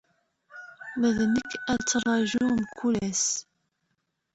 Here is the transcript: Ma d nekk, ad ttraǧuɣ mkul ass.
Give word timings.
Ma 0.99 1.09
d 1.17 1.19
nekk, 1.33 1.51
ad 1.71 1.79
ttraǧuɣ 1.81 2.51
mkul 2.61 2.95
ass. 3.09 3.25